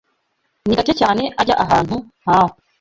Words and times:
Ni 0.65 0.75
gake 0.77 0.93
cyane 1.01 1.23
ajya 1.41 1.55
ahantu 1.63 1.95
nkaho. 2.21 2.49